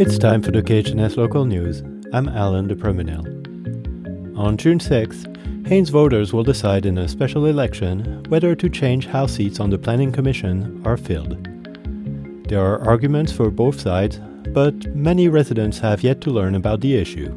[0.00, 1.82] It's time for the KHNS local news.
[2.14, 2.74] I'm Alan de.
[4.34, 9.26] On June 6th, Haines voters will decide in a special election whether to change how
[9.26, 11.46] seats on the Planning Commission are filled.
[12.48, 14.18] There are arguments for both sides,
[14.54, 17.28] but many residents have yet to learn about the issue.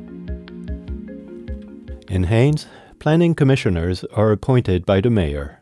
[2.07, 2.67] In Haines,
[2.97, 5.59] planning commissioners are appointed by the mayor.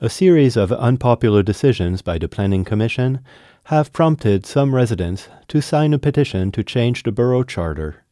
[0.00, 3.20] A series of unpopular decisions by the Planning Commission
[3.68, 8.04] have prompted some residents to sign a petition to change the borough charter.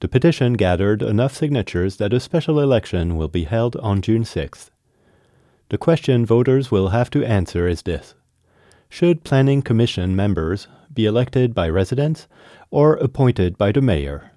[0.00, 4.70] The petition gathered enough signatures that a special election will be held on June 6th.
[5.68, 8.14] The question voters will have to answer is this
[8.88, 12.26] Should Planning Commission members be elected by residents
[12.70, 14.30] or appointed by the mayor?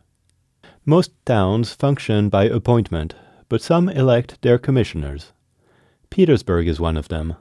[0.86, 3.16] Most towns function by appointment,
[3.48, 5.32] but some elect their commissioners.
[6.10, 7.36] Petersburg is one of them.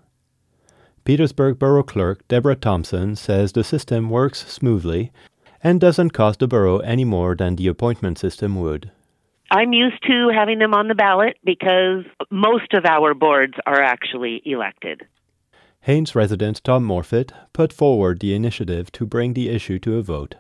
[1.08, 5.10] Petersburg Borough Clerk Deborah Thompson says the system works smoothly
[5.64, 8.90] and doesn't cost the borough any more than the appointment system would.
[9.50, 14.42] I'm used to having them on the ballot because most of our boards are actually
[14.44, 15.00] elected.
[15.80, 20.34] Haines resident Tom Morphet put forward the initiative to bring the issue to a vote.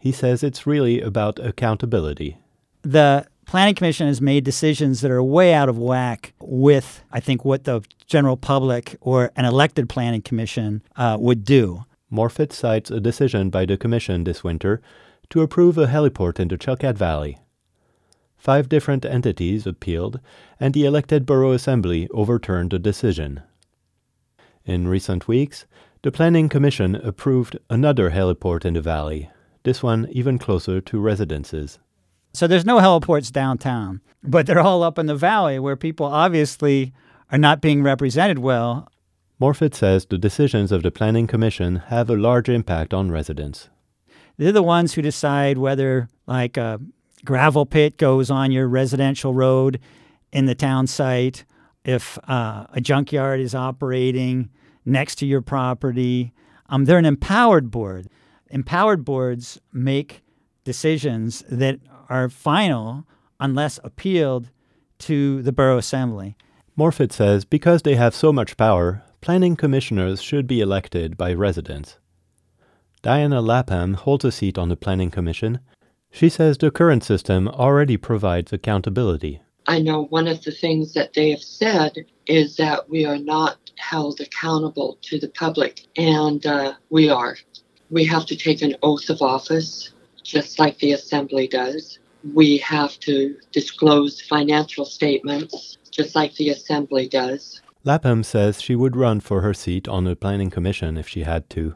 [0.00, 2.38] He says it's really about accountability.
[2.82, 7.44] The Planning Commission has made decisions that are way out of whack with, I think,
[7.44, 11.84] what the general public or an elected Planning Commission uh, would do.
[12.10, 14.80] Morphet cites a decision by the Commission this winter
[15.28, 17.40] to approve a heliport in the Chilkat Valley.
[18.38, 20.18] Five different entities appealed,
[20.58, 23.42] and the elected borough assembly overturned the decision.
[24.64, 25.66] In recent weeks,
[26.00, 29.28] the Planning Commission approved another heliport in the valley,
[29.62, 31.78] this one even closer to residences.
[32.32, 36.92] So there's no heliports downtown, but they're all up in the valley where people obviously
[37.30, 38.88] are not being represented well.
[39.40, 43.68] Morphet says the decisions of the Planning Commission have a large impact on residents.
[44.36, 46.80] They're the ones who decide whether, like, a
[47.24, 49.78] gravel pit goes on your residential road
[50.32, 51.44] in the town site,
[51.84, 54.48] if uh, a junkyard is operating
[54.84, 56.32] next to your property.
[56.68, 58.08] Um, they're an empowered board.
[58.48, 60.22] Empowered boards make
[60.64, 61.78] decisions that
[62.08, 63.06] are final
[63.40, 64.50] unless appealed
[64.98, 66.36] to the borough assembly.
[66.78, 71.98] Morphet says because they have so much power, planning commissioners should be elected by residents.
[73.02, 75.58] Diana Lapham holds a seat on the planning commission.
[76.10, 79.42] She says the current system already provides accountability.
[79.66, 83.58] I know one of the things that they have said is that we are not
[83.76, 87.36] held accountable to the public, and uh, we are.
[87.90, 91.98] We have to take an oath of office, just like the assembly does.
[92.34, 97.60] We have to disclose financial statements, just like the assembly does.
[97.84, 101.50] Lapham says she would run for her seat on the Planning Commission if she had
[101.50, 101.74] to.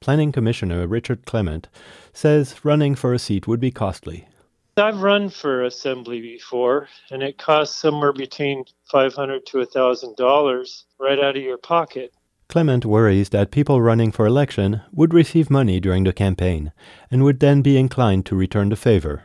[0.00, 1.68] Planning Commissioner Richard Clement
[2.12, 4.28] says running for a seat would be costly.
[4.76, 10.16] I've run for assembly before, and it costs somewhere between five hundred to a thousand
[10.16, 12.12] dollars right out of your pocket.
[12.48, 16.72] Clement worries that people running for election would receive money during the campaign
[17.10, 19.24] and would then be inclined to return the favor.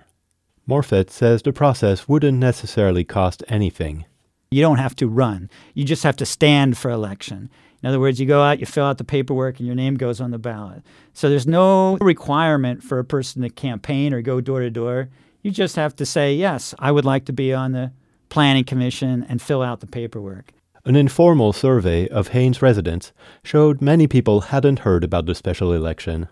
[0.67, 4.03] Morphet says the process wouldn't necessarily cost anything.
[4.51, 5.49] You don't have to run.
[5.73, 7.49] You just have to stand for election.
[7.81, 10.19] In other words, you go out, you fill out the paperwork, and your name goes
[10.19, 10.83] on the ballot.
[11.13, 15.07] So there's no requirement for a person to campaign or go door to door.
[15.41, 17.93] You just have to say, yes, I would like to be on the
[18.27, 20.51] planning commission and fill out the paperwork.
[20.85, 26.27] An informal survey of Haines residents showed many people hadn't heard about the special election.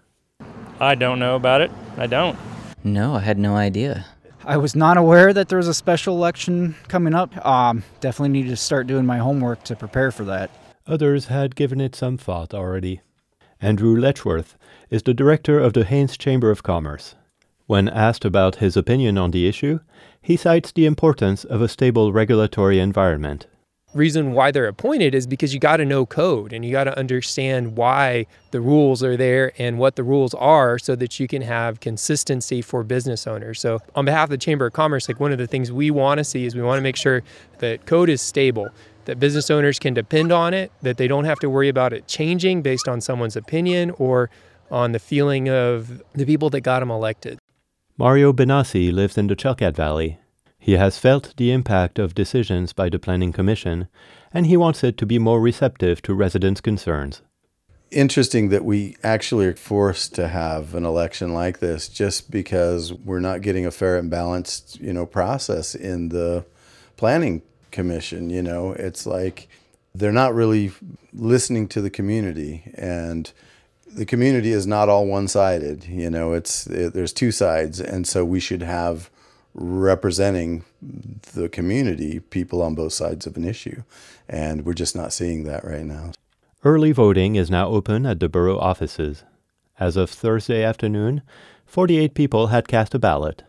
[0.78, 1.72] I don't know about it.
[1.95, 2.38] I don't.
[2.84, 4.06] No, I had no idea.
[4.44, 7.45] I was not aware that there was a special election coming up.
[7.45, 10.51] Um, definitely need to start doing my homework to prepare for that.
[10.85, 13.00] Others had given it some thought already.
[13.62, 14.57] Andrew Letchworth
[14.89, 17.16] is the director of the Haines Chamber of Commerce.
[17.68, 19.79] When asked about his opinion on the issue,
[20.22, 23.47] he cites the importance of a stable regulatory environment.
[23.94, 26.97] Reason why they're appointed is because you got to know code and you got to
[26.97, 31.42] understand why the rules are there and what the rules are so that you can
[31.42, 33.60] have consistency for business owners.
[33.60, 36.19] So, on behalf of the Chamber of Commerce, like one of the things we want
[36.19, 37.21] to see is we want to make sure
[37.60, 38.69] that code is stable,
[39.06, 42.07] that business owners can depend on it, that they don't have to worry about it
[42.07, 44.30] changing based on someone's opinion or
[44.71, 47.38] on the feeling of the people that got them elected.
[47.98, 50.18] Mario Benassi lives in the Chilkat Valley.
[50.63, 53.88] He has felt the impact of decisions by the Planning Commission,
[54.31, 57.24] and he wants it to be more receptive to residents' concerns.
[57.90, 63.19] Interesting that we actually are forced to have an election like this just because we're
[63.19, 66.46] not getting a fair and balanced, you know, process in the
[66.96, 67.42] planning
[67.72, 68.74] commission, you know.
[68.74, 69.50] It's like
[69.96, 70.74] they're not really
[71.12, 73.31] listening to the community and
[73.88, 75.86] the community is not all one-sided.
[75.86, 79.10] You know, it's it, there's two sides, and so we should have
[79.53, 80.63] representing
[81.33, 83.83] the community people on both sides of an issue,
[84.27, 86.12] and we're just not seeing that right now.
[86.63, 89.24] Early voting is now open at the borough offices.
[89.80, 91.24] As of Thursday afternoon,
[91.65, 93.44] 48 people had cast a ballot.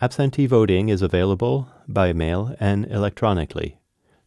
[0.00, 3.78] Absentee voting is available by mail and electronically.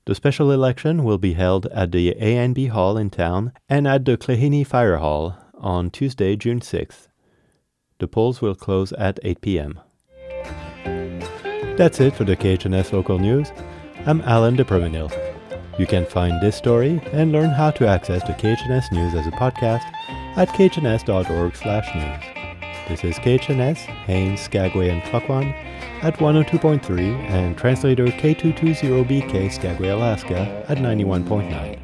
[0.06, 4.16] The special election will be held at the ANB Hall in town and at the
[4.16, 7.08] Klehini Fire Hall on Tuesday, June 6th.
[8.00, 9.80] The polls will close at 8 p.m.
[11.78, 13.52] That's it for the KHNS local news.
[14.08, 14.64] I'm Alan de
[15.78, 19.32] You can find this story and learn how to access the KHNS news as a
[19.32, 19.84] podcast
[20.38, 22.48] at khns.org slash news.
[22.90, 25.54] This is KHNS, Haines, Skagway, and Klukwan
[26.02, 31.77] at 102.3 and translator K220BK Skagway, Alaska at 91.9.